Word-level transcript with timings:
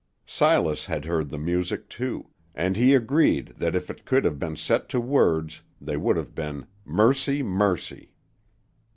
Silas 0.25 0.87
had 0.87 1.05
heard 1.05 1.29
the 1.29 1.37
music, 1.37 1.87
too, 1.87 2.31
and 2.55 2.75
he 2.75 2.95
agreed 2.95 3.53
that 3.59 3.75
if 3.75 3.87
it 3.91 4.03
could 4.03 4.25
have 4.25 4.39
been 4.39 4.55
set 4.55 4.89
to 4.89 4.99
words, 4.99 5.61
they 5.79 5.95
would 5.95 6.17
have 6.17 6.33
been 6.33 6.65
"Mercy! 6.83 7.43
Mercy!" 7.43 8.11